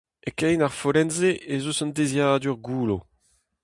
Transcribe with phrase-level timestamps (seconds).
[0.27, 2.97] E kein ar follenn-se ez eus un deiziadur goullo.